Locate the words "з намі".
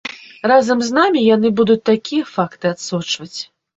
0.87-1.21